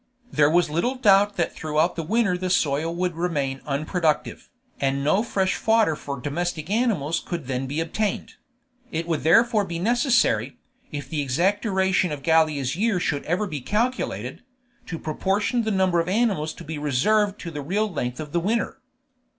[0.31, 5.21] There was little doubt that throughout the winter the soil would remain unproductive, and no
[5.21, 8.33] fresh fodder for domestic animals could then be obtained;
[8.91, 10.57] it would therefore be necessary,
[10.91, 14.41] if the exact duration of Gallia's year should ever be calculated,
[14.87, 18.39] to proportion the number of animals to be reserved to the real length of the
[18.39, 18.81] winter.